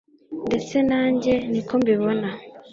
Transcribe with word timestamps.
ndetse 0.47 0.75
nanjye 0.89 1.33
ni 1.51 1.61
ko 1.67 1.73
mbibona 1.81 2.29